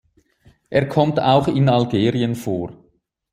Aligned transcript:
Er 0.71 0.87
kommt 0.87 1.19
auch 1.21 1.47
in 1.47 1.69
Algerien 1.69 2.33
vor. 2.33 2.73